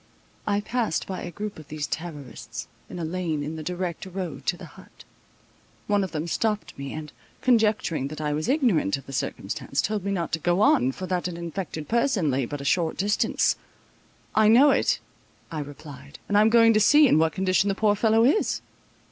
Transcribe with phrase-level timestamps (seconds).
[0.47, 4.47] I passed by a group of these terrorists, in a lane in the direct road
[4.47, 5.03] to the hut.
[5.85, 10.03] One of them stopped me, and, conjecturing that I was ignorant of the circumstance, told
[10.03, 12.97] me not to go on, for that an infected person lay but at a short
[12.97, 13.57] distance.
[14.33, 14.97] "I know it,"
[15.51, 18.63] I replied, "and I am going to see in what condition the poor fellow is."